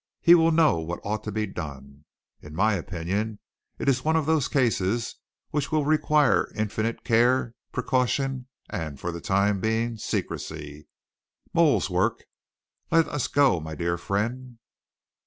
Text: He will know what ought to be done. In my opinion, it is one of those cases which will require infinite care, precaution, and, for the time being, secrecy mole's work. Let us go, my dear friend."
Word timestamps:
He 0.19 0.33
will 0.33 0.49
know 0.49 0.79
what 0.79 0.99
ought 1.03 1.23
to 1.25 1.31
be 1.31 1.45
done. 1.45 2.05
In 2.41 2.55
my 2.55 2.73
opinion, 2.73 3.37
it 3.77 3.87
is 3.87 4.03
one 4.03 4.15
of 4.15 4.25
those 4.25 4.47
cases 4.47 5.17
which 5.51 5.71
will 5.71 5.85
require 5.85 6.51
infinite 6.55 7.03
care, 7.03 7.53
precaution, 7.71 8.47
and, 8.67 8.99
for 8.99 9.11
the 9.11 9.21
time 9.21 9.59
being, 9.59 9.97
secrecy 9.97 10.87
mole's 11.53 11.87
work. 11.87 12.23
Let 12.89 13.07
us 13.09 13.27
go, 13.27 13.59
my 13.59 13.75
dear 13.75 13.95
friend." 13.95 14.57